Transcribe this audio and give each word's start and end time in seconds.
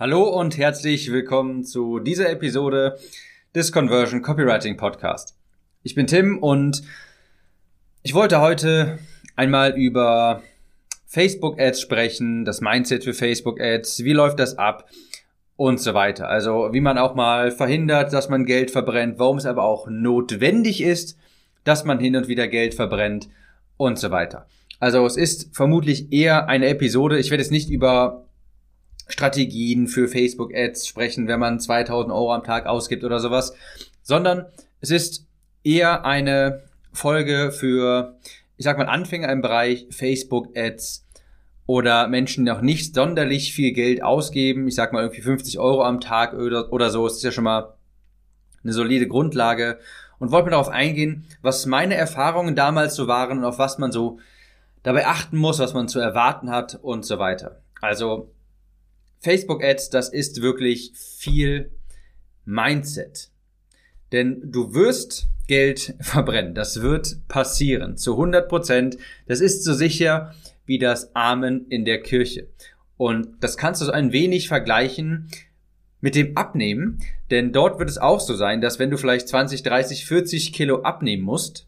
Hallo 0.00 0.22
und 0.22 0.56
herzlich 0.56 1.12
willkommen 1.12 1.62
zu 1.62 1.98
dieser 1.98 2.30
Episode 2.30 2.98
des 3.54 3.70
Conversion 3.70 4.22
Copywriting 4.22 4.78
Podcast. 4.78 5.36
Ich 5.82 5.94
bin 5.94 6.06
Tim 6.06 6.38
und 6.38 6.82
ich 8.02 8.14
wollte 8.14 8.40
heute 8.40 8.98
einmal 9.36 9.76
über 9.76 10.42
Facebook 11.04 11.60
Ads 11.60 11.82
sprechen, 11.82 12.46
das 12.46 12.62
Mindset 12.62 13.04
für 13.04 13.12
Facebook 13.12 13.60
Ads, 13.60 14.02
wie 14.02 14.14
läuft 14.14 14.38
das 14.38 14.56
ab 14.56 14.88
und 15.56 15.78
so 15.78 15.92
weiter. 15.92 16.30
Also 16.30 16.70
wie 16.72 16.80
man 16.80 16.96
auch 16.96 17.14
mal 17.14 17.50
verhindert, 17.50 18.14
dass 18.14 18.30
man 18.30 18.46
Geld 18.46 18.70
verbrennt, 18.70 19.18
warum 19.18 19.36
es 19.36 19.44
aber 19.44 19.64
auch 19.64 19.86
notwendig 19.86 20.80
ist, 20.80 21.18
dass 21.64 21.84
man 21.84 22.00
hin 22.00 22.16
und 22.16 22.26
wieder 22.26 22.48
Geld 22.48 22.72
verbrennt 22.72 23.28
und 23.76 23.98
so 23.98 24.10
weiter. 24.10 24.46
Also 24.78 25.04
es 25.04 25.18
ist 25.18 25.54
vermutlich 25.54 26.10
eher 26.10 26.48
eine 26.48 26.68
Episode, 26.68 27.18
ich 27.18 27.30
werde 27.30 27.42
jetzt 27.42 27.52
nicht 27.52 27.68
über 27.68 28.24
Strategien 29.12 29.88
für 29.88 30.08
Facebook 30.08 30.54
Ads 30.54 30.86
sprechen, 30.86 31.28
wenn 31.28 31.40
man 31.40 31.60
2000 31.60 32.12
Euro 32.12 32.34
am 32.34 32.44
Tag 32.44 32.66
ausgibt 32.66 33.04
oder 33.04 33.20
sowas, 33.20 33.54
sondern 34.02 34.46
es 34.80 34.90
ist 34.90 35.26
eher 35.64 36.04
eine 36.04 36.62
Folge 36.92 37.52
für, 37.52 38.16
ich 38.56 38.64
sag 38.64 38.78
mal, 38.78 38.86
Anfänger 38.86 39.30
im 39.30 39.42
Bereich 39.42 39.86
Facebook 39.90 40.56
Ads 40.56 41.06
oder 41.66 42.08
Menschen, 42.08 42.44
die 42.44 42.50
noch 42.50 42.62
nicht 42.62 42.94
sonderlich 42.94 43.54
viel 43.54 43.72
Geld 43.72 44.02
ausgeben. 44.02 44.66
Ich 44.66 44.74
sag 44.74 44.92
mal 44.92 45.02
irgendwie 45.02 45.22
50 45.22 45.58
Euro 45.58 45.84
am 45.84 46.00
Tag 46.00 46.34
oder, 46.34 46.72
oder 46.72 46.90
so. 46.90 47.06
Es 47.06 47.16
ist 47.16 47.22
ja 47.22 47.30
schon 47.30 47.44
mal 47.44 47.74
eine 48.64 48.72
solide 48.72 49.06
Grundlage 49.06 49.78
und 50.18 50.32
wollte 50.32 50.46
mir 50.46 50.50
darauf 50.50 50.68
eingehen, 50.68 51.26
was 51.42 51.66
meine 51.66 51.94
Erfahrungen 51.94 52.56
damals 52.56 52.94
so 52.94 53.06
waren 53.06 53.38
und 53.38 53.44
auf 53.44 53.58
was 53.58 53.78
man 53.78 53.92
so 53.92 54.18
dabei 54.82 55.06
achten 55.06 55.36
muss, 55.36 55.58
was 55.58 55.74
man 55.74 55.88
zu 55.88 56.00
erwarten 56.00 56.50
hat 56.50 56.78
und 56.82 57.04
so 57.04 57.18
weiter. 57.18 57.60
Also 57.80 58.30
Facebook 59.20 59.62
Ads, 59.62 59.90
das 59.90 60.08
ist 60.08 60.42
wirklich 60.42 60.92
viel 60.94 61.70
Mindset. 62.44 63.30
Denn 64.12 64.50
du 64.50 64.74
wirst 64.74 65.28
Geld 65.46 65.94
verbrennen. 66.00 66.54
Das 66.54 66.82
wird 66.82 67.28
passieren. 67.28 67.96
Zu 67.96 68.12
100 68.12 68.48
Prozent. 68.48 68.96
Das 69.26 69.40
ist 69.40 69.62
so 69.62 69.74
sicher 69.74 70.34
wie 70.64 70.78
das 70.78 71.14
Amen 71.14 71.66
in 71.68 71.84
der 71.84 72.02
Kirche. 72.02 72.48
Und 72.96 73.42
das 73.42 73.56
kannst 73.56 73.80
du 73.80 73.86
so 73.86 73.92
ein 73.92 74.12
wenig 74.12 74.48
vergleichen 74.48 75.28
mit 76.00 76.14
dem 76.14 76.36
Abnehmen. 76.36 77.00
Denn 77.30 77.52
dort 77.52 77.78
wird 77.78 77.90
es 77.90 77.98
auch 77.98 78.20
so 78.20 78.34
sein, 78.34 78.60
dass 78.60 78.78
wenn 78.78 78.90
du 78.90 78.96
vielleicht 78.96 79.28
20, 79.28 79.62
30, 79.62 80.06
40 80.06 80.52
Kilo 80.52 80.82
abnehmen 80.82 81.22
musst, 81.22 81.66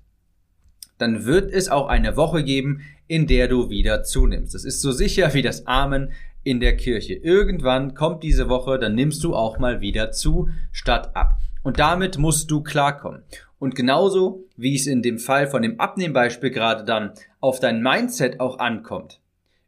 dann 1.03 1.27
wird 1.27 1.53
es 1.53 1.69
auch 1.69 1.89
eine 1.89 2.17
Woche 2.17 2.45
geben, 2.45 2.81
in 3.09 3.27
der 3.27 3.49
du 3.49 3.69
wieder 3.69 4.05
zunimmst. 4.05 4.55
Das 4.55 4.65
ist 4.65 4.81
so 4.81 4.93
sicher 4.93 5.35
wie 5.35 5.43
das 5.43 5.67
Amen 5.67 6.13
in 6.45 6.61
der 6.61 6.77
Kirche. 6.77 7.15
Irgendwann 7.15 7.95
kommt 7.95 8.23
diese 8.23 8.49
Woche, 8.49 8.79
dann 8.79 8.95
nimmst 8.95 9.23
du 9.25 9.35
auch 9.35 9.59
mal 9.59 9.81
wieder 9.81 10.13
zu, 10.13 10.49
statt 10.71 11.15
ab. 11.15 11.39
Und 11.63 11.79
damit 11.79 12.19
musst 12.19 12.51
du 12.51 12.63
klarkommen. 12.63 13.23
Und 13.59 13.75
genauso 13.75 14.45
wie 14.57 14.75
es 14.75 14.87
in 14.87 15.03
dem 15.03 15.19
Fall 15.19 15.47
von 15.47 15.63
dem 15.63 15.79
Abnehmbeispiel 15.79 16.51
gerade 16.51 16.85
dann 16.85 17.13
auf 17.41 17.61
dein 17.61 17.83
Mindset 17.83 18.41
auch 18.41 18.59
ankommt, 18.59 19.21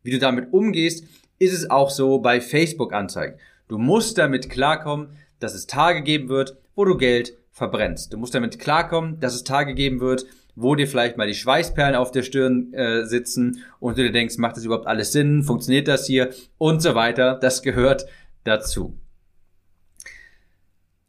wie 0.02 0.10
du 0.10 0.18
damit 0.18 0.52
umgehst, 0.52 1.04
ist 1.38 1.52
es 1.52 1.70
auch 1.70 1.90
so 1.90 2.18
bei 2.18 2.40
Facebook-Anzeigen. 2.40 3.38
Du 3.68 3.78
musst 3.78 4.18
damit 4.18 4.50
klarkommen, 4.50 5.10
dass 5.40 5.54
es 5.54 5.66
Tage 5.66 6.02
geben 6.02 6.28
wird, 6.28 6.56
wo 6.74 6.84
du 6.84 6.96
Geld 6.96 7.36
verbrennst. 7.50 8.12
Du 8.12 8.18
musst 8.18 8.34
damit 8.34 8.58
klarkommen, 8.58 9.20
dass 9.20 9.34
es 9.34 9.44
Tage 9.44 9.74
geben 9.74 10.00
wird, 10.00 10.26
wo 10.56 10.74
dir 10.74 10.86
vielleicht 10.86 11.16
mal 11.16 11.26
die 11.26 11.34
Schweißperlen 11.34 11.96
auf 11.96 12.10
der 12.10 12.22
Stirn 12.22 12.72
äh, 12.72 13.04
sitzen 13.04 13.62
und 13.80 13.98
du 13.98 14.02
dir 14.02 14.12
denkst, 14.12 14.38
macht 14.38 14.56
das 14.56 14.64
überhaupt 14.64 14.86
alles 14.86 15.12
Sinn, 15.12 15.42
funktioniert 15.42 15.88
das 15.88 16.06
hier 16.06 16.30
und 16.58 16.80
so 16.80 16.94
weiter. 16.94 17.38
Das 17.40 17.62
gehört 17.62 18.06
dazu. 18.44 18.98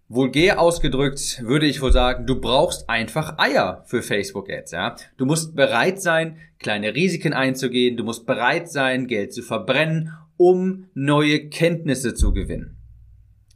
Vulgär 0.07 0.59
ausgedrückt 0.59 1.41
würde 1.43 1.65
ich 1.65 1.81
wohl 1.81 1.91
sagen, 1.91 2.27
du 2.27 2.39
brauchst 2.39 2.89
einfach 2.89 3.39
Eier 3.39 3.83
für 3.87 4.03
Facebook 4.03 4.51
Ads, 4.51 4.71
ja. 4.71 4.95
Du 5.17 5.25
musst 5.25 5.55
bereit 5.55 5.99
sein, 5.99 6.37
kleine 6.59 6.93
Risiken 6.93 7.33
einzugehen, 7.33 7.97
du 7.97 8.03
musst 8.03 8.27
bereit 8.27 8.69
sein, 8.69 9.07
Geld 9.07 9.33
zu 9.33 9.41
verbrennen, 9.41 10.13
um 10.37 10.89
neue 10.93 11.49
Kenntnisse 11.49 12.13
zu 12.13 12.33
gewinnen. 12.33 12.77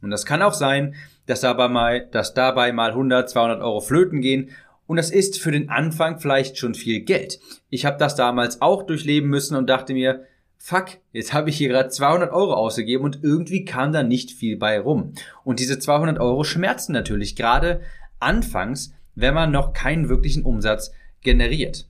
Und 0.02 0.10
das 0.10 0.26
kann 0.26 0.42
auch 0.42 0.54
sein, 0.54 0.96
dass 1.26 1.40
dabei 1.42 1.68
mal, 1.68 2.08
dass 2.10 2.34
dabei 2.34 2.72
mal 2.72 2.90
100, 2.90 3.30
200 3.30 3.62
Euro 3.62 3.80
flöten 3.80 4.20
gehen 4.20 4.50
und 4.90 4.96
das 4.96 5.12
ist 5.12 5.38
für 5.38 5.52
den 5.52 5.68
Anfang 5.68 6.18
vielleicht 6.18 6.58
schon 6.58 6.74
viel 6.74 7.02
Geld. 7.02 7.38
Ich 7.68 7.84
habe 7.84 7.96
das 7.96 8.16
damals 8.16 8.60
auch 8.60 8.82
durchleben 8.82 9.30
müssen 9.30 9.54
und 9.54 9.70
dachte 9.70 9.92
mir, 9.92 10.24
fuck, 10.58 10.98
jetzt 11.12 11.32
habe 11.32 11.48
ich 11.48 11.56
hier 11.56 11.68
gerade 11.68 11.90
200 11.90 12.32
Euro 12.32 12.54
ausgegeben 12.54 13.04
und 13.04 13.20
irgendwie 13.22 13.64
kam 13.64 13.92
da 13.92 14.02
nicht 14.02 14.32
viel 14.32 14.56
bei 14.56 14.80
rum. 14.80 15.12
Und 15.44 15.60
diese 15.60 15.78
200 15.78 16.18
Euro 16.18 16.42
schmerzen 16.42 16.90
natürlich 16.90 17.36
gerade 17.36 17.82
anfangs, 18.18 18.92
wenn 19.14 19.32
man 19.32 19.52
noch 19.52 19.74
keinen 19.74 20.08
wirklichen 20.08 20.42
Umsatz 20.42 20.90
generiert. 21.22 21.86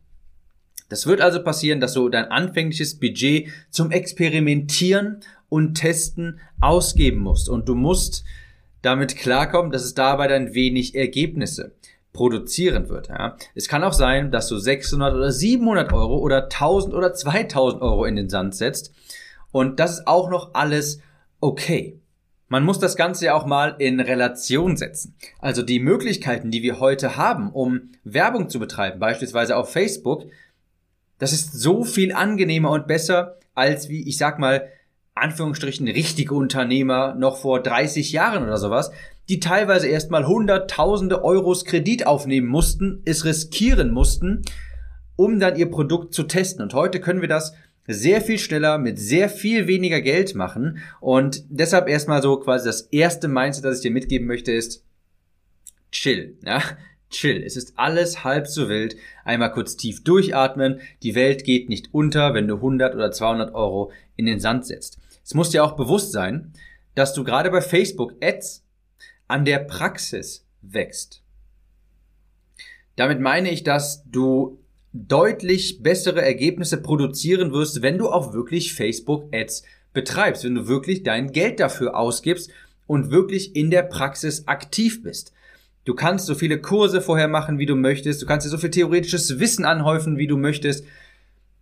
Das 0.91 1.07
wird 1.07 1.23
also 1.23 1.43
passieren, 1.43 1.81
dass 1.81 1.95
du 1.95 2.11
dein 2.11 2.27
anfängliches 2.27 3.01
Budget 3.01 3.49
zum 3.71 3.93
Experimentieren 3.93 5.21
und 5.49 5.73
Testen 5.77 6.39
ausgeben 6.61 7.21
musst. 7.21 7.49
Und 7.49 7.67
du 7.67 7.75
musst 7.75 8.25
damit 8.83 9.17
klarkommen, 9.17 9.73
dass 9.73 9.85
es 9.85 9.95
dabei 9.95 10.29
dann 10.29 10.53
wenig 10.53 10.95
Ergebnisse 10.95 11.73
produzieren 12.13 12.89
wird. 12.89 13.09
Ja. 13.09 13.37
Es 13.55 13.69
kann 13.69 13.85
auch 13.85 13.93
sein, 13.93 14.31
dass 14.31 14.49
du 14.49 14.59
600 14.59 15.15
oder 15.15 15.31
700 15.31 15.93
Euro 15.93 16.19
oder 16.19 16.45
1000 16.45 16.95
oder 16.95 17.15
2000 17.15 17.83
Euro 17.83 18.05
in 18.05 18.17
den 18.17 18.29
Sand 18.29 18.55
setzt 18.55 18.93
und 19.53 19.81
das 19.81 19.93
ist 19.93 20.07
auch 20.07 20.31
noch 20.31 20.55
alles 20.55 21.01
okay. 21.41 22.01
Man 22.49 22.65
muss 22.65 22.81
das 22.81 22.97
Ganze 22.97 23.27
ja 23.27 23.35
auch 23.35 23.47
mal 23.47 23.77
in 23.79 24.01
Relation 24.01 24.77
setzen. 24.77 25.15
Also 25.39 25.63
die 25.63 25.79
Möglichkeiten, 25.79 26.51
die 26.51 26.63
wir 26.63 26.81
heute 26.81 27.17
haben, 27.17 27.53
um 27.53 27.93
Werbung 28.03 28.49
zu 28.49 28.59
betreiben, 28.59 28.99
beispielsweise 28.99 29.57
auf 29.57 29.71
Facebook, 29.71 30.25
das 31.19 31.33
ist 31.33 31.53
so 31.53 31.85
viel 31.85 32.13
angenehmer 32.13 32.71
und 32.71 32.89
besser 32.89 33.39
als 33.55 33.89
wie, 33.89 34.09
ich 34.09 34.17
sag 34.17 34.39
mal, 34.41 34.69
Anführungsstrichen 35.15 35.87
richtige 35.87 36.35
Unternehmer 36.35 37.15
noch 37.15 37.37
vor 37.37 37.63
30 37.63 38.11
Jahren 38.11 38.43
oder 38.43 38.57
sowas, 38.57 38.91
die 39.31 39.39
teilweise 39.39 39.87
erstmal 39.87 40.27
hunderttausende 40.27 41.23
Euros 41.23 41.65
Kredit 41.65 42.05
aufnehmen 42.05 42.49
mussten, 42.49 43.01
es 43.05 43.25
riskieren 43.25 43.93
mussten, 43.93 44.43
um 45.15 45.39
dann 45.39 45.55
ihr 45.55 45.71
Produkt 45.71 46.13
zu 46.13 46.25
testen. 46.25 46.65
Und 46.65 46.75
heute 46.75 46.99
können 46.99 47.21
wir 47.21 47.29
das 47.29 47.55
sehr 47.87 48.23
viel 48.23 48.41
schneller 48.41 48.77
mit 48.79 48.99
sehr 48.99 49.29
viel 49.29 49.69
weniger 49.69 50.01
Geld 50.01 50.35
machen. 50.35 50.79
Und 51.01 51.45
deshalb 51.49 51.89
erstmal 51.89 52.23
so 52.23 52.39
quasi 52.39 52.67
das 52.67 52.81
erste 52.91 53.29
Mindset, 53.29 53.65
das 53.65 53.77
ich 53.77 53.83
dir 53.83 53.93
mitgeben 53.93 54.27
möchte, 54.27 54.51
ist 54.51 54.85
chill. 55.93 56.37
Ja? 56.45 56.61
Chill. 57.11 57.41
Es 57.45 57.57
ist 57.57 57.75
alles 57.77 58.25
halb 58.25 58.49
so 58.49 58.69
wild. 58.69 58.97
Einmal 59.25 59.53
kurz 59.53 59.77
tief 59.77 60.03
durchatmen. 60.03 60.81
Die 61.05 61.15
Welt 61.15 61.45
geht 61.45 61.69
nicht 61.69 61.95
unter, 61.95 62.35
wenn 62.35 62.49
du 62.49 62.57
100 62.57 62.97
oder 62.97 63.13
200 63.13 63.55
Euro 63.55 63.93
in 64.17 64.27
den 64.27 64.41
Sand 64.41 64.67
setzt. 64.67 64.99
Es 65.25 65.35
muss 65.35 65.51
dir 65.51 65.63
auch 65.63 65.77
bewusst 65.77 66.11
sein, 66.11 66.53
dass 66.97 67.15
du 67.15 67.23
gerade 67.23 67.53
bei 67.53 67.61
Facebook 67.61 68.15
Ads 68.21 68.65
an 69.31 69.45
der 69.45 69.61
Praxis 69.61 70.45
wächst. 70.63 71.23
Damit 72.97 73.21
meine 73.21 73.51
ich, 73.51 73.63
dass 73.63 74.05
du 74.11 74.59
deutlich 74.93 75.83
bessere 75.83 76.23
Ergebnisse 76.23 76.83
produzieren 76.83 77.53
wirst, 77.53 77.81
wenn 77.83 77.97
du 77.97 78.09
auch 78.09 78.33
wirklich 78.33 78.75
Facebook 78.75 79.33
Ads 79.33 79.63
betreibst, 79.93 80.45
wenn 80.45 80.55
du 80.55 80.69
wirklich 80.69 81.03
dein 81.03 81.33
Geld 81.33 81.61
dafür 81.61 81.97
ausgibst 81.97 82.51
und 82.87 83.11
wirklich 83.11 83.55
in 83.55 83.71
der 83.71 83.83
Praxis 83.83 84.49
aktiv 84.49 85.03
bist. 85.03 85.33
Du 85.85 85.95
kannst 85.95 86.27
so 86.27 86.35
viele 86.35 86.61
Kurse 86.61 87.01
vorher 87.01 87.29
machen, 87.29 87.59
wie 87.59 87.67
du 87.67 87.77
möchtest, 87.77 88.21
du 88.21 88.27
kannst 88.27 88.47
dir 88.47 88.51
so 88.51 88.59
viel 88.59 88.71
theoretisches 88.71 89.39
Wissen 89.39 89.65
anhäufen, 89.65 90.19
wie 90.19 90.27
du 90.27 90.37
möchtest. 90.37 90.85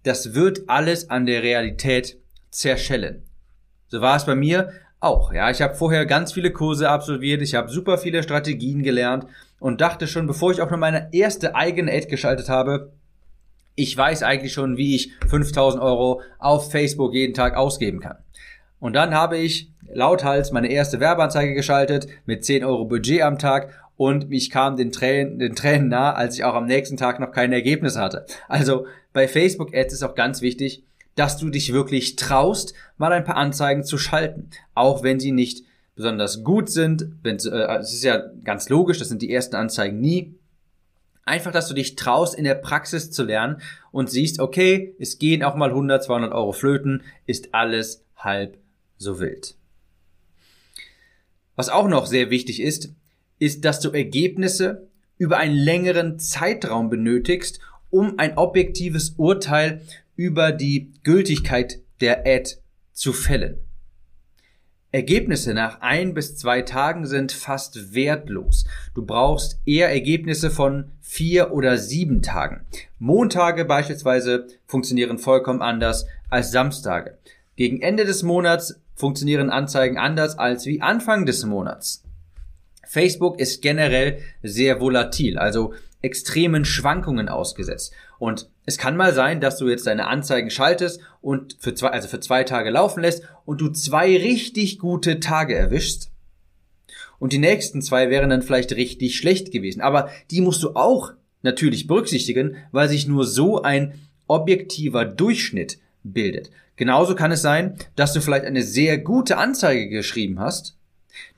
Das 0.03 0.35
wird 0.35 0.69
alles 0.69 1.11
an 1.11 1.27
der 1.27 1.43
Realität 1.43 2.17
zerschellen. 2.50 3.23
So 3.89 4.00
war 4.00 4.17
es 4.17 4.27
bei 4.27 4.35
mir 4.35 4.73
auch. 5.01 5.33
Ja, 5.33 5.51
ich 5.51 5.63
habe 5.63 5.75
vorher 5.75 6.06
ganz 6.06 6.33
viele 6.33 6.53
Kurse 6.53 6.91
absolviert, 6.91 7.43
ich 7.43 7.55
habe 7.55 7.69
super 7.69 7.99
viele 7.99 8.23
Strategien 8.23 8.83
gelernt 8.83 9.27
und 9.61 9.81
dachte 9.81 10.06
schon, 10.06 10.27
bevor 10.27 10.50
ich 10.53 10.61
auch 10.61 10.71
nur 10.71 10.79
meine 10.79 11.09
erste 11.12 11.55
eigene 11.55 11.93
Ad 11.93 12.06
geschaltet 12.06 12.49
habe, 12.49 12.93
ich 13.75 13.97
weiß 13.97 14.25
eigentlich 14.25 14.53
schon, 14.53 14.77
wie 14.77 14.97
ich 14.97 15.12
5000 15.29 15.83
Euro 15.83 16.21
auf 16.39 16.71
Facebook 16.71 17.15
jeden 17.15 17.35
Tag 17.35 17.56
ausgeben 17.56 18.00
kann. 18.00 18.17
Und 18.81 18.95
dann 18.95 19.15
habe 19.15 19.39
ich 19.39 19.73
lauthals 19.93 20.53
meine 20.53 20.69
erste 20.69 21.01
Werbeanzeige 21.01 21.55
geschaltet 21.55 22.09
mit 22.27 22.44
10 22.44 22.65
Euro 22.65 22.85
Budget 22.85 23.23
am 23.23 23.39
Tag 23.39 23.71
und 23.97 24.33
ich 24.33 24.51
kam 24.51 24.77
den 24.77 24.93
Tränen, 24.93 25.39
den 25.39 25.55
Tränen 25.55 25.89
nah, 25.89 26.12
als 26.12 26.37
ich 26.37 26.44
auch 26.44 26.55
am 26.55 26.67
nächsten 26.67 26.97
Tag 26.97 27.19
noch 27.21 27.33
keine 27.33 27.56
Ergebnisse 27.56 28.01
hatte. 28.01 28.27
Also 28.49 28.87
bei 29.12 29.27
Facebook 29.27 29.75
Ads 29.75 29.94
ist 29.94 30.03
auch 30.03 30.15
ganz 30.15 30.41
wichtig, 30.43 30.85
dass 31.19 31.37
du 31.37 31.50
dich 31.50 31.73
wirklich 31.73 32.17
traust, 32.17 32.75
mal 32.97 33.12
ein 33.12 33.25
paar 33.25 33.37
Anzeigen 33.37 33.82
zu 33.82 33.99
schalten, 33.99 34.50
auch 34.75 35.03
wenn 35.03 35.19
sie 35.19 35.32
nicht 35.32 35.65
besonders 35.97 36.44
gut 36.44 36.70
sind. 36.70 37.11
Äh, 37.25 37.32
es 37.32 37.93
ist 37.93 38.05
ja 38.05 38.23
ganz 38.44 38.69
logisch, 38.69 38.99
das 38.99 39.09
sind 39.09 39.20
die 39.20 39.32
ersten 39.32 39.56
Anzeigen 39.56 40.00
nie. 40.00 40.35
Einfach, 41.25 41.50
dass 41.50 41.69
du 41.69 41.75
dich 41.75 41.97
traust, 41.97 42.37
in 42.37 42.44
der 42.44 42.55
Praxis 42.55 43.11
zu 43.11 43.25
lernen 43.25 43.61
und 43.91 44.09
siehst, 44.09 44.38
okay, 44.38 44.94
es 44.99 45.19
gehen 45.19 45.43
auch 45.43 45.56
mal 45.56 45.70
100, 45.70 46.05
200 46.05 46.32
Euro 46.32 46.53
flöten, 46.53 47.03
ist 47.26 47.53
alles 47.53 48.05
halb 48.17 48.56
so 48.97 49.19
wild. 49.19 49.56
Was 51.56 51.69
auch 51.69 51.88
noch 51.88 52.06
sehr 52.06 52.31
wichtig 52.31 52.62
ist, 52.62 52.91
ist, 53.41 53.65
dass 53.65 53.81
du 53.81 53.91
Ergebnisse 53.91 54.87
über 55.19 55.38
einen 55.38 55.56
längeren 55.56 56.20
Zeitraum 56.20 56.88
benötigst, 56.88 57.59
um 57.91 58.19
ein 58.19 58.38
objektives 58.38 59.15
Urteil 59.17 59.82
über 60.19 60.50
die 60.50 60.93
Gültigkeit 61.05 61.79
der 62.00 62.26
Ad 62.26 62.56
zu 62.93 63.12
fällen. 63.12 63.59
Ergebnisse 64.91 65.55
nach 65.55 65.81
ein 65.81 66.12
bis 66.12 66.37
zwei 66.37 66.62
Tagen 66.62 67.06
sind 67.06 67.31
fast 67.31 67.94
wertlos. 67.94 68.67
Du 68.94 69.06
brauchst 69.06 69.61
eher 69.65 69.91
Ergebnisse 69.91 70.50
von 70.50 70.91
vier 71.00 71.53
oder 71.53 71.79
sieben 71.79 72.20
Tagen. 72.20 72.67
Montage 72.99 73.65
beispielsweise 73.65 74.49
funktionieren 74.67 75.19
vollkommen 75.19 75.62
anders 75.62 76.06
als 76.31 76.50
Samstage. 76.50 77.17
Gegen 77.55 77.81
Ende 77.81 78.05
des 78.05 78.25
Monats 78.25 78.81
funktionieren 78.97 79.50
Anzeigen 79.50 79.99
anders 79.99 80.37
als 80.37 80.67
wie 80.67 80.81
Anfang 80.81 81.26
des 81.26 81.44
Monats. 81.44 82.03
Facebook 82.85 83.38
ist 83.38 83.62
generell 83.62 84.19
sehr 84.43 84.81
volatil, 84.81 85.38
also 85.38 85.75
extremen 86.03 86.65
Schwankungen 86.65 87.29
ausgesetzt. 87.29 87.93
Und 88.19 88.49
es 88.67 88.79
kann 88.79 88.97
mal 88.97 89.12
sein, 89.15 89.41
dass 89.41 89.59
du 89.59 89.69
jetzt 89.69 89.87
deine 89.87 90.06
Anzeigen 90.06 90.50
schaltest 90.50 91.00
und 91.21 91.56
für 91.59 91.75
zwei, 91.75 91.89
also 91.89 92.09
für 92.09 92.21
zwei 92.21 92.45
Tage 92.45 92.71
laufen 92.71 93.00
lässt 93.00 93.23
und 93.45 93.61
du 93.61 93.69
zwei 93.71 94.17
richtig 94.17 94.79
gute 94.79 95.21
Tage 95.21 95.55
erwischst. 95.55 96.11
Und 97.19 97.33
die 97.33 97.39
nächsten 97.39 97.83
zwei 97.83 98.11
wären 98.11 98.31
dann 98.31 98.43
vielleicht 98.43 98.73
richtig 98.73 99.17
schlecht 99.17 99.50
gewesen. 99.50 99.81
Aber 99.81 100.11
die 100.31 100.41
musst 100.41 100.62
du 100.62 100.77
auch 100.77 101.12
natürlich 101.43 101.87
berücksichtigen, 101.87 102.56
weil 102.71 102.89
sich 102.89 103.09
nur 103.09 103.27
so 103.27 103.62
ein 103.62 103.94
objektiver 104.27 105.05
Durchschnitt 105.05 105.79
bildet. 106.03 106.51
Genauso 106.77 107.17
kann 107.17 107.33
es 107.33 107.43
sein, 107.43 107.77
dass 107.97 108.12
du 108.12 108.21
vielleicht 108.21 108.44
eine 108.44 108.62
sehr 108.62 108.99
gute 108.99 109.37
Anzeige 109.37 109.89
geschrieben 109.89 110.39
hast, 110.39 110.77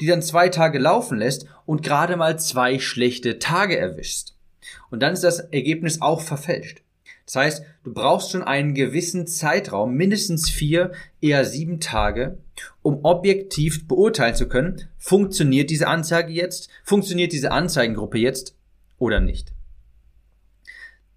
die 0.01 0.07
dann 0.07 0.21
zwei 0.21 0.51
Tage 0.51 0.79
laufen 0.79 1.19
lässt 1.19 1.47
und 1.65 1.83
gerade 1.83 2.17
mal 2.17 2.39
zwei 2.39 2.79
schlechte 2.79 3.39
Tage 3.39 3.79
erwischst. 3.79 4.37
Und 4.91 5.01
dann 5.03 5.13
ist 5.13 5.25
das 5.25 5.41
Ergebnis 5.41 6.01
auch 6.01 6.21
verfälscht. 6.21 6.83
Das 7.27 7.37
heißt, 7.37 7.65
du 7.85 7.95
brauchst 7.95 8.33
schon 8.33 8.43
einen 8.43 8.75
gewissen 8.75 9.27
Zeitraum, 9.29 9.95
mindestens 9.95 10.51
vier, 10.51 10.91
eher 11.21 11.45
sieben 11.45 11.79
Tage, 11.79 12.39
um 12.83 13.05
objektiv 13.05 13.87
beurteilen 13.87 14.35
zu 14.35 14.49
können, 14.49 14.89
funktioniert 14.99 15.71
diese 15.71 15.87
Anzeige 15.87 16.33
jetzt, 16.33 16.71
funktioniert 16.83 17.33
diese 17.33 17.53
Anzeigengruppe 17.53 18.19
jetzt 18.19 18.57
oder 18.99 19.21
nicht. 19.21 19.53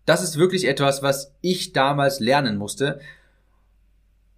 Das 0.06 0.22
ist 0.22 0.38
wirklich 0.38 0.68
etwas, 0.68 1.02
was 1.02 1.34
ich 1.42 1.74
damals 1.74 2.20
lernen 2.20 2.58
musste, 2.58 3.00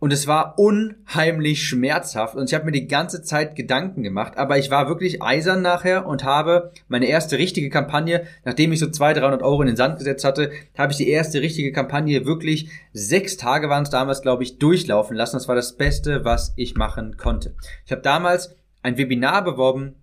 und 0.05 0.13
es 0.13 0.27
war 0.27 0.59
unheimlich 0.59 1.67
schmerzhaft 1.67 2.35
und 2.35 2.47
ich 2.47 2.53
habe 2.53 2.65
mir 2.65 2.71
die 2.71 2.87
ganze 2.87 3.23
Zeit 3.23 3.55
Gedanken 3.55 4.03
gemacht, 4.03 4.37
aber 4.37 4.59
ich 4.59 4.69
war 4.69 4.87
wirklich 4.87 5.23
eisern 5.23 5.63
nachher 5.63 6.05
und 6.05 6.23
habe 6.23 6.71
meine 6.87 7.07
erste 7.07 7.39
richtige 7.39 7.71
Kampagne, 7.71 8.27
nachdem 8.43 8.71
ich 8.71 8.77
so 8.77 8.87
200, 8.87 9.23
300 9.23 9.41
Euro 9.41 9.63
in 9.63 9.67
den 9.69 9.75
Sand 9.75 9.97
gesetzt 9.97 10.23
hatte, 10.23 10.51
habe 10.77 10.91
ich 10.91 10.99
die 10.99 11.09
erste 11.09 11.41
richtige 11.41 11.71
Kampagne 11.71 12.23
wirklich 12.23 12.69
sechs 12.93 13.35
Tage 13.35 13.67
waren 13.67 13.81
es 13.81 13.89
damals, 13.89 14.21
glaube 14.21 14.43
ich, 14.43 14.59
durchlaufen 14.59 15.17
lassen. 15.17 15.37
Das 15.37 15.47
war 15.47 15.55
das 15.55 15.75
Beste, 15.75 16.23
was 16.23 16.53
ich 16.55 16.75
machen 16.75 17.17
konnte. 17.17 17.55
Ich 17.87 17.91
habe 17.91 18.03
damals 18.03 18.55
ein 18.83 18.99
Webinar 18.99 19.43
beworben 19.43 19.95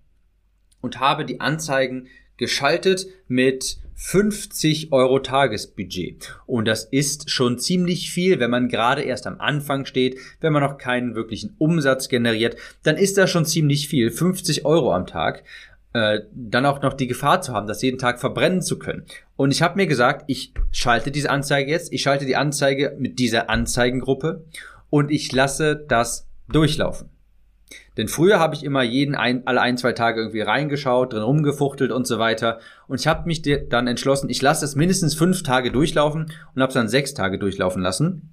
und 0.80 0.98
habe 0.98 1.24
die 1.24 1.40
Anzeigen 1.40 2.08
geschaltet 2.38 3.06
mit 3.28 3.78
50 4.04 4.92
Euro 4.92 5.20
Tagesbudget. 5.20 6.34
Und 6.46 6.66
das 6.66 6.84
ist 6.84 7.30
schon 7.30 7.60
ziemlich 7.60 8.10
viel, 8.10 8.40
wenn 8.40 8.50
man 8.50 8.68
gerade 8.68 9.02
erst 9.02 9.28
am 9.28 9.40
Anfang 9.40 9.86
steht, 9.86 10.18
wenn 10.40 10.52
man 10.52 10.60
noch 10.60 10.76
keinen 10.76 11.14
wirklichen 11.14 11.54
Umsatz 11.58 12.08
generiert, 12.08 12.56
dann 12.82 12.96
ist 12.96 13.16
das 13.16 13.30
schon 13.30 13.46
ziemlich 13.46 13.88
viel. 13.88 14.10
50 14.10 14.66
Euro 14.66 14.92
am 14.92 15.06
Tag. 15.06 15.44
Äh, 15.92 16.22
dann 16.34 16.66
auch 16.66 16.82
noch 16.82 16.94
die 16.94 17.06
Gefahr 17.06 17.42
zu 17.42 17.52
haben, 17.52 17.68
das 17.68 17.80
jeden 17.80 17.98
Tag 17.98 18.18
verbrennen 18.18 18.60
zu 18.60 18.76
können. 18.78 19.04
Und 19.36 19.52
ich 19.52 19.62
habe 19.62 19.76
mir 19.76 19.86
gesagt, 19.86 20.24
ich 20.26 20.52
schalte 20.72 21.12
diese 21.12 21.30
Anzeige 21.30 21.70
jetzt, 21.70 21.92
ich 21.92 22.02
schalte 22.02 22.26
die 22.26 22.36
Anzeige 22.36 22.96
mit 22.98 23.20
dieser 23.20 23.50
Anzeigengruppe 23.50 24.44
und 24.90 25.12
ich 25.12 25.30
lasse 25.30 25.76
das 25.76 26.26
durchlaufen. 26.48 27.08
Denn 27.96 28.08
früher 28.08 28.38
habe 28.38 28.54
ich 28.54 28.64
immer 28.64 28.82
jeden 28.82 29.14
ein, 29.14 29.46
alle 29.46 29.60
ein, 29.60 29.76
zwei 29.76 29.92
Tage 29.92 30.20
irgendwie 30.20 30.40
reingeschaut, 30.40 31.12
drin 31.12 31.22
rumgefuchtelt 31.22 31.92
und 31.92 32.06
so 32.06 32.18
weiter. 32.18 32.58
Und 32.88 33.00
ich 33.00 33.06
habe 33.06 33.26
mich 33.26 33.42
dann 33.42 33.86
entschlossen, 33.86 34.30
ich 34.30 34.40
lasse 34.40 34.64
es 34.64 34.76
mindestens 34.76 35.14
fünf 35.14 35.42
Tage 35.42 35.70
durchlaufen 35.70 36.32
und 36.54 36.62
habe 36.62 36.70
es 36.70 36.74
dann 36.74 36.88
sechs 36.88 37.12
Tage 37.14 37.38
durchlaufen 37.38 37.82
lassen. 37.82 38.32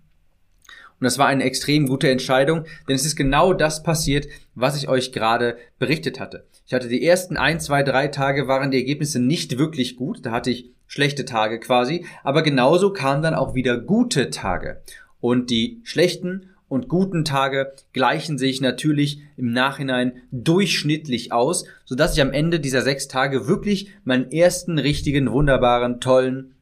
Und 0.99 1.05
das 1.05 1.17
war 1.17 1.27
eine 1.27 1.45
extrem 1.45 1.87
gute 1.87 2.09
Entscheidung, 2.09 2.65
denn 2.87 2.95
es 2.95 3.05
ist 3.05 3.15
genau 3.15 3.53
das 3.53 3.83
passiert, 3.83 4.27
was 4.53 4.75
ich 4.75 4.89
euch 4.89 5.13
gerade 5.13 5.57
berichtet 5.77 6.19
hatte. 6.19 6.45
Ich 6.67 6.73
hatte 6.73 6.89
die 6.89 7.05
ersten 7.05 7.37
ein, 7.37 7.59
zwei, 7.59 7.83
drei 7.83 8.09
Tage 8.09 8.47
waren 8.47 8.71
die 8.71 8.77
Ergebnisse 8.77 9.19
nicht 9.19 9.57
wirklich 9.57 9.95
gut. 9.95 10.25
Da 10.25 10.31
hatte 10.31 10.51
ich 10.51 10.71
schlechte 10.87 11.23
Tage 11.23 11.59
quasi. 11.59 12.05
Aber 12.23 12.43
genauso 12.43 12.91
kamen 12.91 13.23
dann 13.23 13.33
auch 13.33 13.55
wieder 13.55 13.77
gute 13.77 14.29
Tage. 14.29 14.81
Und 15.21 15.49
die 15.49 15.79
schlechten 15.83 16.48
und 16.69 16.87
guten 16.87 17.25
Tage 17.25 17.73
gleichen 17.91 18.37
sich 18.37 18.61
natürlich 18.61 19.21
im 19.35 19.51
Nachhinein 19.51 20.13
durchschnittlich 20.31 21.33
aus, 21.33 21.65
sodass 21.83 22.13
ich 22.13 22.21
am 22.21 22.31
Ende 22.31 22.59
dieser 22.59 22.83
sechs 22.83 23.07
Tage 23.07 23.47
wirklich 23.47 23.91
meinen 24.05 24.31
ersten 24.31 24.79
richtigen, 24.79 25.31
wunderbaren, 25.31 25.99
tollen 25.99 26.55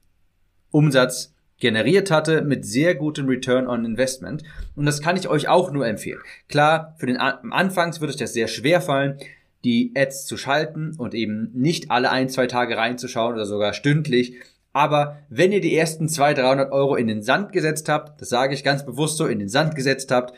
Umsatz 0.71 1.33
generiert 1.59 2.11
hatte 2.11 2.41
mit 2.41 2.65
sehr 2.65 2.95
gutem 2.95 3.27
Return 3.27 3.67
on 3.67 3.85
Investment. 3.85 4.43
Und 4.75 4.85
das 4.85 5.01
kann 5.01 5.17
ich 5.17 5.27
euch 5.27 5.47
auch 5.47 5.71
nur 5.71 5.87
empfehlen. 5.87 6.21
Klar, 6.47 6.95
für 6.97 7.07
den 7.07 7.17
Anfangs 7.17 7.99
wird 7.99 8.11
euch 8.11 8.17
das 8.17 8.33
sehr 8.33 8.47
schwer 8.47 8.81
fallen, 8.81 9.17
die 9.63 9.91
Ads 9.95 10.25
zu 10.25 10.37
schalten 10.37 10.95
und 10.97 11.13
eben 11.13 11.51
nicht 11.53 11.91
alle 11.91 12.11
ein, 12.11 12.29
zwei 12.29 12.47
Tage 12.47 12.77
reinzuschauen 12.77 13.33
oder 13.33 13.45
sogar 13.45 13.73
stündlich. 13.73 14.35
Aber 14.77 15.17
wenn 15.27 15.51
ihr 15.51 15.59
die 15.59 15.75
ersten 15.75 16.07
200, 16.07 16.45
300 16.45 16.71
Euro 16.71 16.95
in 16.97 17.07
den 17.07 17.23
Sand 17.23 17.51
gesetzt 17.51 17.89
habt, 17.89 18.21
das 18.21 18.29
sage 18.29 18.53
ich 18.53 18.63
ganz 18.63 18.85
bewusst 18.85 19.17
so, 19.17 19.25
in 19.25 19.39
den 19.39 19.49
Sand 19.49 19.73
gesetzt 19.73 20.11
habt, 20.11 20.37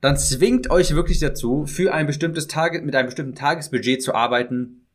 dann 0.00 0.16
zwingt 0.16 0.70
euch 0.70 0.94
wirklich 0.94 1.18
dazu, 1.18 1.66
für 1.66 1.92
ein 1.92 2.06
bestimmtes 2.06 2.46
Tage, 2.46 2.80
mit 2.80 2.96
einem 2.96 3.08
bestimmten 3.08 3.34
Tagesbudget 3.34 4.02
zu 4.02 4.14
arbeiten 4.14 4.86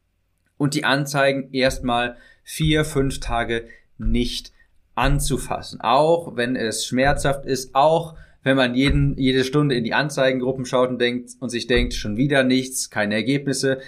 und 0.58 0.74
die 0.74 0.86
Anzeigen 0.86 1.54
erstmal 1.54 2.18
vier, 2.44 2.84
fünf 2.84 3.20
Tage 3.20 3.68
nicht 4.00 4.52
anzufassen. 4.96 5.80
Auch 5.82 6.36
wenn 6.36 6.56
es 6.56 6.88
schmerzhaft 6.88 7.46
ist, 7.46 7.76
auch 7.76 8.16
wenn 8.42 8.58
man 8.58 8.74
jeden, 8.74 9.16
jede 9.20 9.44
Stunde 9.44 9.76
in 9.76 9.84
die 9.84 9.94
Anzeigengruppen 9.94 10.66
schaut 10.66 10.90
und 10.90 11.00
denkt 11.00 11.34
und 11.40 11.50
sich 11.50 11.68
denkt, 11.68 11.94
schon 11.94 12.18
wieder 12.18 12.44
nichts, 12.44 12.90
keine 12.90 13.14
Ergebnisse. 13.14 13.82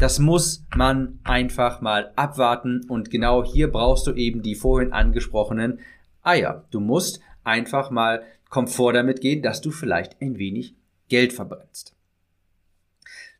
Das 0.00 0.20
muss 0.20 0.64
man 0.76 1.18
einfach 1.24 1.80
mal 1.80 2.12
abwarten 2.14 2.84
und 2.88 3.10
genau 3.10 3.44
hier 3.44 3.72
brauchst 3.72 4.06
du 4.06 4.12
eben 4.12 4.42
die 4.42 4.54
vorhin 4.54 4.92
angesprochenen 4.92 5.80
Eier. 6.22 6.64
Du 6.70 6.78
musst 6.78 7.20
einfach 7.42 7.90
mal 7.90 8.22
Komfort 8.48 8.92
damit 8.92 9.20
gehen, 9.20 9.42
dass 9.42 9.60
du 9.60 9.72
vielleicht 9.72 10.22
ein 10.22 10.38
wenig 10.38 10.76
Geld 11.08 11.32
verbrennst. 11.32 11.96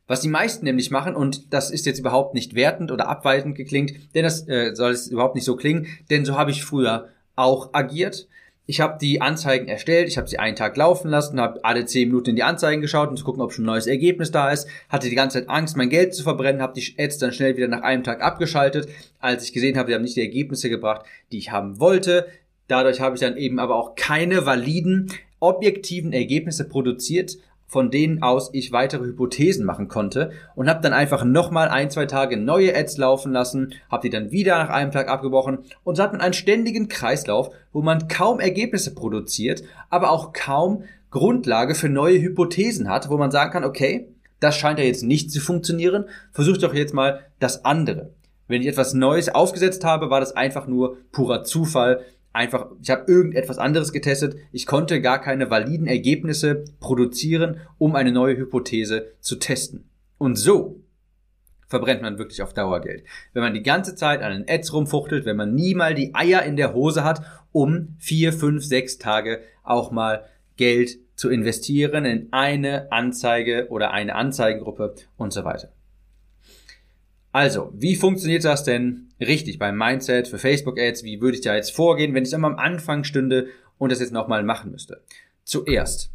Was 0.05 0.19
die 0.19 0.27
meisten 0.27 0.65
nämlich 0.65 0.91
machen, 0.91 1.15
und 1.15 1.53
das 1.53 1.71
ist 1.71 1.85
jetzt 1.85 1.99
überhaupt 1.99 2.33
nicht 2.33 2.55
wertend 2.55 2.91
oder 2.91 3.07
abweitend 3.07 3.55
geklingt, 3.55 3.93
denn 4.13 4.23
das 4.23 4.45
äh, 4.49 4.71
soll 4.73 4.91
es 4.91 5.07
überhaupt 5.07 5.35
nicht 5.35 5.45
so 5.45 5.55
klingen, 5.55 5.87
denn 6.09 6.25
so 6.25 6.37
habe 6.37 6.51
ich 6.51 6.65
früher 6.65 7.07
auch 7.37 7.69
agiert. 7.73 8.27
Ich 8.69 8.81
habe 8.81 8.99
die 9.01 9.19
Anzeigen 9.19 9.67
erstellt, 9.67 10.09
ich 10.09 10.19
habe 10.19 10.27
sie 10.27 10.37
einen 10.37 10.55
Tag 10.55 10.77
laufen 10.77 11.09
lassen, 11.09 11.41
habe 11.41 11.65
alle 11.65 11.87
zehn 11.87 12.09
Minuten 12.09 12.29
in 12.29 12.35
die 12.35 12.43
Anzeigen 12.43 12.83
geschaut, 12.83 13.09
um 13.09 13.17
zu 13.17 13.23
gucken, 13.23 13.41
ob 13.41 13.51
schon 13.51 13.63
ein 13.63 13.65
neues 13.65 13.87
Ergebnis 13.87 14.29
da 14.29 14.51
ist, 14.51 14.67
hatte 14.89 15.09
die 15.09 15.15
ganze 15.15 15.39
Zeit 15.39 15.49
Angst, 15.49 15.75
mein 15.75 15.89
Geld 15.89 16.13
zu 16.13 16.21
verbrennen, 16.21 16.61
habe 16.61 16.79
die 16.79 16.93
Ads 16.99 17.17
dann 17.17 17.33
schnell 17.33 17.57
wieder 17.57 17.67
nach 17.67 17.81
einem 17.81 18.03
Tag 18.03 18.21
abgeschaltet, 18.21 18.87
als 19.17 19.43
ich 19.43 19.53
gesehen 19.53 19.75
habe, 19.75 19.87
die 19.87 19.95
haben 19.95 20.03
nicht 20.03 20.17
die 20.17 20.21
Ergebnisse 20.21 20.69
gebracht, 20.69 21.03
die 21.31 21.39
ich 21.39 21.51
haben 21.51 21.79
wollte. 21.79 22.27
Dadurch 22.67 23.01
habe 23.01 23.15
ich 23.15 23.21
dann 23.21 23.37
eben 23.37 23.57
aber 23.57 23.75
auch 23.75 23.95
keine 23.95 24.45
validen, 24.45 25.11
objektiven 25.39 26.13
Ergebnisse 26.13 26.69
produziert, 26.69 27.39
von 27.69 27.91
denen 27.91 28.21
aus 28.23 28.49
ich 28.51 28.73
weitere 28.73 29.05
Hypothesen 29.05 29.65
machen 29.65 29.87
konnte 29.87 30.31
und 30.55 30.67
habe 30.67 30.81
dann 30.81 30.91
einfach 30.91 31.23
nochmal 31.23 31.69
ein, 31.69 31.89
zwei 31.89 32.07
Tage 32.07 32.35
neue 32.35 32.75
Ads 32.75 32.97
laufen 32.97 33.31
lassen, 33.31 33.73
habe 33.89 34.01
die 34.01 34.09
dann 34.09 34.31
wieder 34.31 34.57
nach 34.57 34.69
einem 34.69 34.91
Tag 34.91 35.07
abgebrochen 35.07 35.59
und 35.83 35.95
so 35.95 36.03
hat 36.03 36.11
man 36.11 36.21
einen 36.21 36.33
ständigen 36.33 36.87
Kreislauf, 36.87 37.51
wo 37.71 37.81
man 37.81 38.07
kaum 38.07 38.39
Ergebnisse 38.39 38.93
produziert, 38.93 39.63
aber 39.89 40.11
auch 40.11 40.33
kaum 40.33 40.83
Grundlage 41.11 41.75
für 41.75 41.89
neue 41.89 42.21
Hypothesen 42.21 42.89
hat, 42.89 43.09
wo 43.09 43.17
man 43.17 43.31
sagen 43.31 43.51
kann, 43.51 43.63
okay, 43.63 44.09
das 44.39 44.57
scheint 44.57 44.79
ja 44.79 44.85
jetzt 44.85 45.03
nicht 45.03 45.31
zu 45.31 45.39
funktionieren, 45.39 46.05
versuch 46.31 46.57
doch 46.57 46.73
jetzt 46.73 46.93
mal 46.93 47.21
das 47.39 47.65
andere. 47.65 48.11
Wenn 48.47 48.63
ich 48.63 48.67
etwas 48.67 48.95
Neues 48.95 49.29
aufgesetzt 49.29 49.85
habe, 49.85 50.09
war 50.09 50.19
das 50.19 50.35
einfach 50.35 50.65
nur 50.65 50.97
purer 51.11 51.43
Zufall, 51.43 52.01
einfach, 52.33 52.67
ich 52.81 52.89
habe 52.89 53.11
irgendetwas 53.11 53.57
anderes 53.57 53.91
getestet. 53.91 54.35
Ich 54.51 54.65
konnte 54.65 55.01
gar 55.01 55.19
keine 55.21 55.49
validen 55.49 55.87
Ergebnisse 55.87 56.63
produzieren, 56.79 57.61
um 57.77 57.95
eine 57.95 58.11
neue 58.11 58.37
Hypothese 58.37 59.13
zu 59.19 59.37
testen. 59.37 59.89
Und 60.17 60.35
so 60.35 60.81
verbrennt 61.67 62.01
man 62.01 62.17
wirklich 62.17 62.41
auf 62.41 62.53
Dauer 62.53 62.81
Geld. 62.81 63.03
Wenn 63.33 63.43
man 63.43 63.53
die 63.53 63.63
ganze 63.63 63.95
Zeit 63.95 64.21
an 64.21 64.31
den 64.31 64.45
Ads 64.49 64.73
rumfuchtelt, 64.73 65.25
wenn 65.25 65.37
man 65.37 65.53
nie 65.53 65.75
mal 65.75 65.93
die 65.93 66.15
Eier 66.15 66.43
in 66.43 66.55
der 66.55 66.73
Hose 66.73 67.03
hat, 67.03 67.21
um 67.51 67.95
vier, 67.99 68.33
fünf, 68.33 68.63
sechs 68.63 68.97
Tage 68.97 69.41
auch 69.63 69.91
mal 69.91 70.25
Geld 70.57 70.97
zu 71.15 71.29
investieren 71.29 72.05
in 72.05 72.27
eine 72.31 72.91
Anzeige 72.91 73.67
oder 73.69 73.91
eine 73.91 74.15
Anzeigengruppe 74.15 74.95
und 75.17 75.31
so 75.31 75.43
weiter. 75.45 75.71
Also, 77.31 77.71
wie 77.75 77.95
funktioniert 77.95 78.43
das 78.43 78.63
denn 78.63 79.09
richtig 79.19 79.59
beim 79.59 79.77
Mindset 79.77 80.27
für 80.27 80.39
Facebook 80.39 80.79
Ads? 80.79 81.03
Wie 81.03 81.21
würde 81.21 81.35
ich 81.35 81.43
da 81.43 81.55
jetzt 81.55 81.71
vorgehen, 81.71 82.13
wenn 82.13 82.23
ich 82.23 82.33
immer 82.33 82.47
am 82.47 82.57
Anfang 82.57 83.03
stünde 83.03 83.47
und 83.77 83.91
das 83.91 83.99
jetzt 83.99 84.13
nochmal 84.13 84.43
machen 84.43 84.71
müsste? 84.71 85.01
Zuerst 85.43 86.11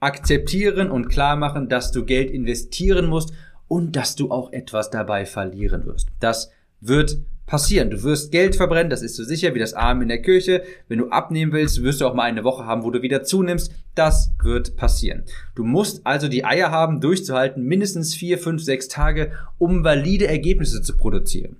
akzeptieren 0.00 0.90
und 0.90 1.08
klar 1.08 1.36
machen, 1.36 1.68
dass 1.68 1.92
du 1.92 2.04
Geld 2.04 2.30
investieren 2.30 3.06
musst 3.06 3.32
und 3.68 3.96
dass 3.96 4.14
du 4.14 4.30
auch 4.30 4.52
etwas 4.52 4.90
dabei 4.90 5.24
verlieren 5.24 5.86
wirst. 5.86 6.08
Das 6.20 6.50
wird 6.80 7.18
passieren. 7.46 7.90
Du 7.90 8.02
wirst 8.02 8.32
Geld 8.32 8.56
verbrennen, 8.56 8.90
das 8.90 9.02
ist 9.02 9.16
so 9.16 9.24
sicher 9.24 9.54
wie 9.54 9.58
das 9.58 9.74
Arm 9.74 10.02
in 10.02 10.08
der 10.08 10.20
Kirche. 10.20 10.64
Wenn 10.88 10.98
du 10.98 11.08
abnehmen 11.10 11.52
willst, 11.52 11.82
wirst 11.82 12.00
du 12.00 12.06
auch 12.06 12.14
mal 12.14 12.24
eine 12.24 12.44
Woche 12.44 12.66
haben, 12.66 12.82
wo 12.82 12.90
du 12.90 13.02
wieder 13.02 13.22
zunimmst. 13.22 13.72
Das 13.94 14.32
wird 14.42 14.76
passieren. 14.76 15.24
Du 15.54 15.64
musst 15.64 16.06
also 16.06 16.28
die 16.28 16.44
Eier 16.44 16.70
haben, 16.70 17.00
durchzuhalten, 17.00 17.62
mindestens 17.64 18.14
vier, 18.14 18.38
fünf, 18.38 18.62
sechs 18.62 18.88
Tage, 18.88 19.32
um 19.58 19.84
valide 19.84 20.26
Ergebnisse 20.26 20.82
zu 20.82 20.96
produzieren. 20.96 21.56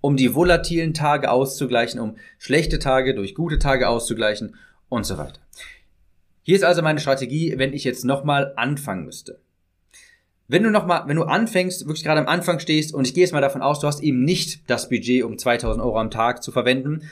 Um 0.00 0.16
die 0.16 0.34
volatilen 0.34 0.94
Tage 0.94 1.30
auszugleichen, 1.30 2.00
um 2.00 2.16
schlechte 2.38 2.78
Tage 2.78 3.14
durch 3.14 3.34
gute 3.34 3.58
Tage 3.58 3.88
auszugleichen 3.88 4.56
und 4.88 5.06
so 5.06 5.18
weiter. 5.18 5.40
Hier 6.42 6.56
ist 6.56 6.64
also 6.64 6.82
meine 6.82 7.00
Strategie, 7.00 7.54
wenn 7.58 7.74
ich 7.74 7.84
jetzt 7.84 8.04
nochmal 8.04 8.54
anfangen 8.56 9.04
müsste. 9.04 9.40
Wenn 10.50 10.64
du 10.64 10.70
nochmal, 10.70 11.04
wenn 11.06 11.14
du 11.14 11.22
anfängst, 11.22 11.86
wirklich 11.86 12.02
gerade 12.02 12.20
am 12.20 12.26
Anfang 12.26 12.58
stehst 12.58 12.92
und 12.92 13.06
ich 13.06 13.14
gehe 13.14 13.22
jetzt 13.22 13.32
mal 13.32 13.40
davon 13.40 13.62
aus, 13.62 13.78
du 13.78 13.86
hast 13.86 14.02
eben 14.02 14.24
nicht 14.24 14.68
das 14.68 14.88
Budget, 14.88 15.22
um 15.22 15.38
2000 15.38 15.80
Euro 15.80 15.96
am 15.96 16.10
Tag 16.10 16.42
zu 16.42 16.50
verwenden, 16.50 17.02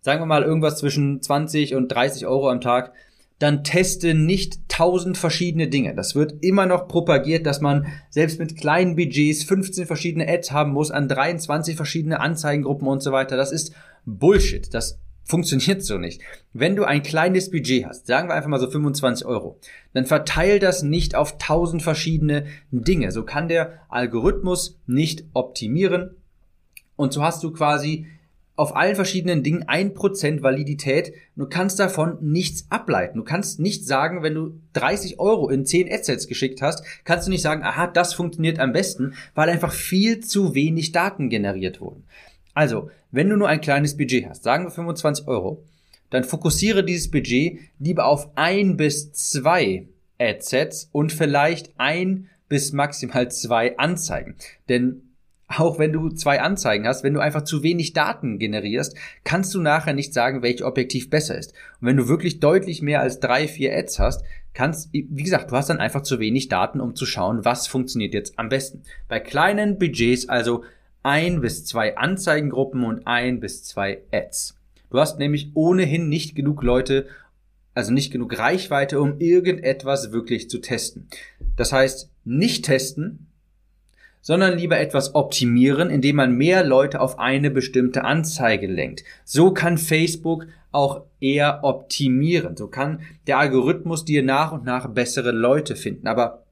sagen 0.00 0.20
wir 0.20 0.26
mal 0.26 0.42
irgendwas 0.42 0.78
zwischen 0.78 1.22
20 1.22 1.76
und 1.76 1.86
30 1.86 2.26
Euro 2.26 2.50
am 2.50 2.60
Tag, 2.60 2.92
dann 3.38 3.62
teste 3.62 4.14
nicht 4.14 4.58
1000 4.72 5.16
verschiedene 5.16 5.68
Dinge. 5.68 5.94
Das 5.94 6.16
wird 6.16 6.42
immer 6.42 6.66
noch 6.66 6.88
propagiert, 6.88 7.46
dass 7.46 7.60
man 7.60 7.86
selbst 8.10 8.40
mit 8.40 8.56
kleinen 8.56 8.96
Budgets 8.96 9.44
15 9.44 9.86
verschiedene 9.86 10.28
Ads 10.28 10.50
haben 10.50 10.72
muss 10.72 10.90
an 10.90 11.06
23 11.06 11.76
verschiedene 11.76 12.18
Anzeigengruppen 12.18 12.88
und 12.88 13.00
so 13.00 13.12
weiter. 13.12 13.36
Das 13.36 13.52
ist 13.52 13.72
Bullshit. 14.06 14.74
Das 14.74 14.98
funktioniert 15.28 15.84
so 15.84 15.98
nicht. 15.98 16.22
Wenn 16.52 16.74
du 16.74 16.84
ein 16.84 17.02
kleines 17.02 17.50
Budget 17.50 17.84
hast, 17.84 18.06
sagen 18.06 18.28
wir 18.28 18.34
einfach 18.34 18.48
mal 18.48 18.58
so 18.58 18.70
25 18.70 19.26
Euro, 19.26 19.60
dann 19.92 20.06
verteil 20.06 20.58
das 20.58 20.82
nicht 20.82 21.14
auf 21.14 21.34
1000 21.34 21.82
verschiedene 21.82 22.46
Dinge. 22.70 23.12
So 23.12 23.24
kann 23.24 23.48
der 23.48 23.82
Algorithmus 23.90 24.78
nicht 24.86 25.24
optimieren. 25.34 26.16
Und 26.96 27.12
so 27.12 27.22
hast 27.22 27.44
du 27.44 27.52
quasi 27.52 28.06
auf 28.56 28.74
allen 28.74 28.96
verschiedenen 28.96 29.44
Dingen 29.44 29.68
ein 29.68 29.94
Prozent 29.94 30.42
Validität. 30.42 31.12
Du 31.36 31.46
kannst 31.46 31.78
davon 31.78 32.18
nichts 32.20 32.66
ableiten. 32.70 33.18
Du 33.18 33.22
kannst 33.22 33.60
nicht 33.60 33.86
sagen, 33.86 34.24
wenn 34.24 34.34
du 34.34 34.60
30 34.72 35.20
Euro 35.20 35.48
in 35.48 35.64
10 35.64 35.92
Adsets 35.92 36.26
geschickt 36.26 36.60
hast, 36.60 36.82
kannst 37.04 37.28
du 37.28 37.30
nicht 37.30 37.42
sagen, 37.42 37.62
aha, 37.62 37.86
das 37.86 38.14
funktioniert 38.14 38.58
am 38.58 38.72
besten, 38.72 39.14
weil 39.36 39.48
einfach 39.48 39.72
viel 39.72 40.20
zu 40.20 40.56
wenig 40.56 40.90
Daten 40.90 41.28
generiert 41.28 41.80
wurden. 41.80 42.02
Also, 42.58 42.90
wenn 43.12 43.28
du 43.28 43.36
nur 43.36 43.48
ein 43.48 43.60
kleines 43.60 43.96
Budget 43.96 44.28
hast, 44.28 44.42
sagen 44.42 44.64
wir 44.64 44.72
25 44.72 45.28
Euro, 45.28 45.62
dann 46.10 46.24
fokussiere 46.24 46.82
dieses 46.82 47.08
Budget 47.08 47.60
lieber 47.78 48.06
auf 48.06 48.30
ein 48.34 48.76
bis 48.76 49.12
zwei 49.12 49.86
Adsets 50.18 50.88
und 50.90 51.12
vielleicht 51.12 51.78
ein 51.78 52.28
bis 52.48 52.72
maximal 52.72 53.30
zwei 53.30 53.78
Anzeigen. 53.78 54.34
Denn 54.68 55.02
auch 55.46 55.78
wenn 55.78 55.92
du 55.92 56.08
zwei 56.08 56.40
Anzeigen 56.40 56.88
hast, 56.88 57.04
wenn 57.04 57.14
du 57.14 57.20
einfach 57.20 57.42
zu 57.42 57.62
wenig 57.62 57.92
Daten 57.92 58.40
generierst, 58.40 58.96
kannst 59.22 59.54
du 59.54 59.60
nachher 59.60 59.92
nicht 59.92 60.12
sagen, 60.12 60.42
welche 60.42 60.64
Objektiv 60.64 61.10
besser 61.10 61.38
ist. 61.38 61.52
Und 61.80 61.86
wenn 61.86 61.96
du 61.96 62.08
wirklich 62.08 62.40
deutlich 62.40 62.82
mehr 62.82 63.00
als 63.00 63.20
drei, 63.20 63.46
vier 63.46 63.72
Ads 63.72 64.00
hast, 64.00 64.24
kannst, 64.52 64.92
wie 64.92 65.22
gesagt, 65.22 65.52
du 65.52 65.56
hast 65.56 65.70
dann 65.70 65.78
einfach 65.78 66.02
zu 66.02 66.18
wenig 66.18 66.48
Daten, 66.48 66.80
um 66.80 66.96
zu 66.96 67.06
schauen, 67.06 67.44
was 67.44 67.68
funktioniert 67.68 68.14
jetzt 68.14 68.36
am 68.36 68.48
besten. 68.48 68.82
Bei 69.06 69.20
kleinen 69.20 69.78
Budgets 69.78 70.28
also 70.28 70.64
ein 71.02 71.40
bis 71.40 71.64
zwei 71.64 71.96
Anzeigengruppen 71.96 72.84
und 72.84 73.06
ein 73.06 73.40
bis 73.40 73.64
zwei 73.64 74.02
Ads. 74.12 74.56
Du 74.90 74.98
hast 74.98 75.18
nämlich 75.18 75.50
ohnehin 75.54 76.08
nicht 76.08 76.34
genug 76.34 76.62
Leute, 76.62 77.06
also 77.74 77.92
nicht 77.92 78.10
genug 78.10 78.38
Reichweite, 78.38 79.00
um 79.00 79.18
irgendetwas 79.18 80.12
wirklich 80.12 80.50
zu 80.50 80.58
testen. 80.58 81.08
Das 81.56 81.72
heißt, 81.72 82.10
nicht 82.24 82.64
testen, 82.64 83.26
sondern 84.20 84.58
lieber 84.58 84.78
etwas 84.78 85.14
optimieren, 85.14 85.90
indem 85.90 86.16
man 86.16 86.32
mehr 86.32 86.64
Leute 86.64 87.00
auf 87.00 87.18
eine 87.18 87.50
bestimmte 87.50 88.04
Anzeige 88.04 88.66
lenkt. 88.66 89.04
So 89.24 89.52
kann 89.52 89.78
Facebook 89.78 90.46
auch 90.70 91.02
eher 91.20 91.60
optimieren. 91.62 92.56
So 92.56 92.68
kann 92.68 93.00
der 93.26 93.38
Algorithmus 93.38 94.04
dir 94.04 94.22
nach 94.22 94.52
und 94.52 94.64
nach 94.64 94.88
bessere 94.88 95.30
Leute 95.30 95.76
finden. 95.76 96.06
Aber 96.06 96.44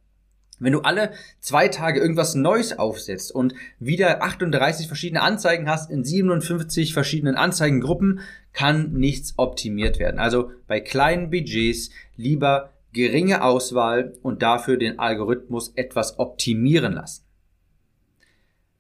wenn 0.59 0.73
du 0.73 0.81
alle 0.81 1.13
zwei 1.41 1.69
Tage 1.69 2.01
irgendwas 2.01 2.35
Neues 2.35 2.79
aufsetzt 2.79 3.33
und 3.33 3.55
wieder 3.79 4.23
38 4.23 4.87
verschiedene 4.87 5.23
Anzeigen 5.23 5.69
hast 5.69 5.91
in 5.91 6.05
57 6.05 6.95
verschiedenen 6.95 7.37
Anzeigengruppen, 7.37 8.21
kann 8.53 8.93
nichts 8.93 9.35
optimiert 9.37 9.99
werden. 9.99 10.19
Also 10.19 10.51
bei 10.67 10.81
kleinen 10.81 11.31
Budgets 11.31 11.91
lieber 12.17 12.73
geringe 12.93 13.43
Auswahl 13.43 14.15
und 14.23 14.43
dafür 14.43 14.79
den 14.79 14.99
Algorithmus 14.99 15.73
etwas 15.77 16.19
optimieren 16.19 16.95
lassen. 16.95 17.25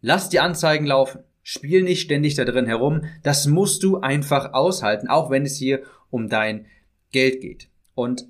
Lass 0.00 0.30
die 0.30 0.40
Anzeigen 0.40 0.86
laufen. 0.86 1.20
Spiel 1.42 1.82
nicht 1.82 2.00
ständig 2.00 2.34
da 2.34 2.44
drin 2.44 2.66
herum. 2.66 3.02
Das 3.22 3.46
musst 3.46 3.82
du 3.82 4.00
einfach 4.00 4.52
aushalten, 4.54 5.08
auch 5.08 5.30
wenn 5.30 5.44
es 5.44 5.56
hier 5.56 5.82
um 6.10 6.28
dein 6.28 6.66
Geld 7.12 7.40
geht. 7.40 7.68
Und 7.94 8.26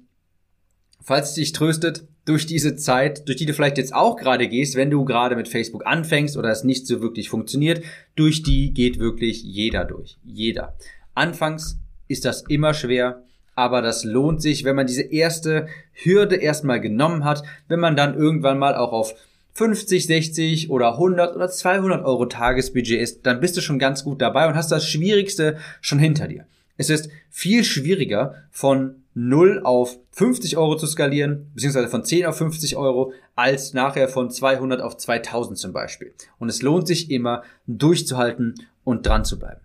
falls 1.00 1.30
es 1.30 1.34
dich 1.34 1.52
tröstet, 1.52 2.06
durch 2.26 2.44
diese 2.44 2.76
Zeit, 2.76 3.26
durch 3.28 3.38
die 3.38 3.46
du 3.46 3.54
vielleicht 3.54 3.78
jetzt 3.78 3.94
auch 3.94 4.16
gerade 4.16 4.48
gehst, 4.48 4.74
wenn 4.74 4.90
du 4.90 5.04
gerade 5.04 5.36
mit 5.36 5.48
Facebook 5.48 5.86
anfängst 5.86 6.36
oder 6.36 6.50
es 6.50 6.64
nicht 6.64 6.86
so 6.86 7.00
wirklich 7.00 7.30
funktioniert, 7.30 7.82
durch 8.16 8.42
die 8.42 8.74
geht 8.74 8.98
wirklich 8.98 9.42
jeder 9.42 9.84
durch. 9.84 10.18
Jeder. 10.24 10.76
Anfangs 11.14 11.78
ist 12.08 12.24
das 12.24 12.42
immer 12.42 12.74
schwer, 12.74 13.22
aber 13.54 13.80
das 13.80 14.04
lohnt 14.04 14.42
sich, 14.42 14.64
wenn 14.64 14.76
man 14.76 14.86
diese 14.86 15.02
erste 15.02 15.68
Hürde 15.92 16.36
erstmal 16.36 16.80
genommen 16.80 17.24
hat, 17.24 17.42
wenn 17.68 17.80
man 17.80 17.96
dann 17.96 18.14
irgendwann 18.14 18.58
mal 18.58 18.74
auch 18.74 18.92
auf 18.92 19.14
50, 19.54 20.06
60 20.06 20.70
oder 20.70 20.94
100 20.94 21.34
oder 21.34 21.48
200 21.48 22.04
Euro 22.04 22.26
Tagesbudget 22.26 23.00
ist, 23.00 23.24
dann 23.24 23.40
bist 23.40 23.56
du 23.56 23.62
schon 23.62 23.78
ganz 23.78 24.04
gut 24.04 24.20
dabei 24.20 24.48
und 24.48 24.54
hast 24.56 24.70
das 24.70 24.86
Schwierigste 24.86 25.56
schon 25.80 25.98
hinter 25.98 26.28
dir. 26.28 26.44
Es 26.76 26.90
ist 26.90 27.08
viel 27.30 27.64
schwieriger 27.64 28.34
von 28.50 29.05
0 29.18 29.62
auf 29.64 29.98
50 30.10 30.58
Euro 30.58 30.76
zu 30.76 30.86
skalieren, 30.86 31.50
beziehungsweise 31.54 31.88
von 31.88 32.04
10 32.04 32.26
auf 32.26 32.36
50 32.36 32.76
Euro, 32.76 33.14
als 33.34 33.72
nachher 33.72 34.08
von 34.08 34.30
200 34.30 34.82
auf 34.82 34.98
2000 34.98 35.56
zum 35.56 35.72
Beispiel. 35.72 36.12
Und 36.38 36.50
es 36.50 36.60
lohnt 36.60 36.86
sich 36.86 37.10
immer, 37.10 37.42
durchzuhalten 37.66 38.54
und 38.84 39.06
dran 39.06 39.24
zu 39.24 39.38
bleiben. 39.38 39.62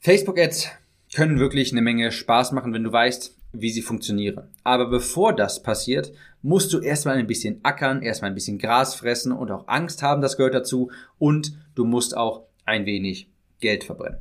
Facebook-Ads 0.00 0.70
können 1.14 1.38
wirklich 1.38 1.72
eine 1.72 1.82
Menge 1.82 2.10
Spaß 2.10 2.52
machen, 2.52 2.72
wenn 2.72 2.84
du 2.84 2.92
weißt, 2.92 3.36
wie 3.52 3.70
sie 3.70 3.82
funktionieren. 3.82 4.48
Aber 4.64 4.88
bevor 4.88 5.36
das 5.36 5.62
passiert, 5.62 6.10
musst 6.40 6.72
du 6.72 6.80
erstmal 6.80 7.16
ein 7.16 7.26
bisschen 7.26 7.60
ackern, 7.64 8.00
erstmal 8.00 8.30
ein 8.30 8.34
bisschen 8.34 8.58
Gras 8.58 8.94
fressen 8.94 9.30
und 9.30 9.50
auch 9.50 9.68
Angst 9.68 10.02
haben, 10.02 10.22
das 10.22 10.38
gehört 10.38 10.54
dazu. 10.54 10.90
Und 11.18 11.52
du 11.74 11.84
musst 11.84 12.16
auch 12.16 12.44
ein 12.64 12.86
wenig 12.86 13.28
Geld 13.60 13.84
verbrennen. 13.84 14.20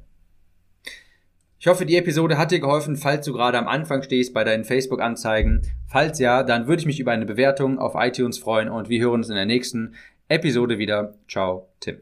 Ich 1.64 1.68
hoffe, 1.68 1.86
die 1.86 1.96
Episode 1.96 2.38
hat 2.38 2.52
dir 2.52 2.60
geholfen, 2.60 2.98
falls 2.98 3.26
du 3.26 3.32
gerade 3.32 3.58
am 3.58 3.70
Anfang 3.70 4.04
stehst 4.04 4.34
bei 4.34 4.44
deinen 4.44 4.66
Facebook-Anzeigen. 4.66 5.62
Falls 5.88 6.20
ja, 6.20 6.44
dann 6.44 6.68
würde 6.68 6.82
ich 6.82 6.86
mich 6.86 7.00
über 7.00 7.14
eine 7.14 7.26
Bewertung 7.26 7.80
auf 7.80 7.94
iTunes 7.96 8.38
freuen 8.38 8.68
und 8.68 8.90
wir 8.90 9.00
hören 9.00 9.14
uns 9.22 9.30
in 9.30 9.36
der 9.36 9.46
nächsten 9.46 9.96
Episode 10.28 10.78
wieder. 10.78 11.14
Ciao, 11.30 11.70
Tim. 11.80 12.02